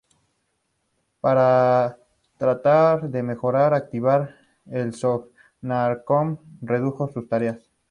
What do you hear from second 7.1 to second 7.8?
tareas.